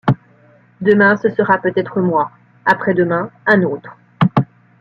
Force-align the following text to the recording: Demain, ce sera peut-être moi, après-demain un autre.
Demain, 0.81 1.15
ce 1.21 1.29
sera 1.29 1.59
peut-être 1.59 2.01
moi, 2.01 2.31
après-demain 2.65 3.29
un 3.45 3.61
autre. 3.61 3.95